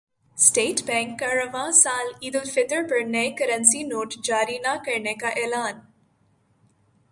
[0.37, 5.79] state bank کا رواں سال عیدالفطر پر نئے کرنسی نوٹ جاری نہ کرنے کا اعلان